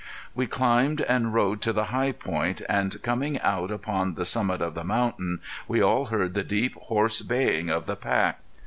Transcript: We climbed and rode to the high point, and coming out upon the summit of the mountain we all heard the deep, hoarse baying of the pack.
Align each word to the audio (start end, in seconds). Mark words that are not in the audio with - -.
We 0.33 0.47
climbed 0.47 1.01
and 1.01 1.31
rode 1.31 1.61
to 1.61 1.71
the 1.71 1.83
high 1.93 2.11
point, 2.11 2.63
and 2.67 2.99
coming 3.03 3.39
out 3.41 3.69
upon 3.69 4.15
the 4.15 4.25
summit 4.25 4.59
of 4.59 4.73
the 4.73 4.83
mountain 4.83 5.41
we 5.67 5.79
all 5.79 6.05
heard 6.05 6.33
the 6.33 6.43
deep, 6.43 6.73
hoarse 6.73 7.21
baying 7.21 7.69
of 7.69 7.85
the 7.85 7.95
pack. 7.95 8.39